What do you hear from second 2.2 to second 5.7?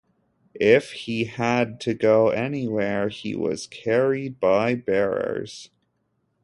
anywhere, he was carried by bearers.